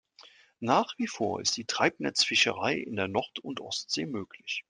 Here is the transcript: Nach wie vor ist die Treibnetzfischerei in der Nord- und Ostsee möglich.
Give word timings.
Nach 0.61 0.97
wie 0.97 1.05
vor 1.05 1.41
ist 1.41 1.57
die 1.57 1.65
Treibnetzfischerei 1.65 2.73
in 2.75 2.95
der 2.95 3.07
Nord- 3.07 3.37
und 3.37 3.59
Ostsee 3.59 4.07
möglich. 4.07 4.59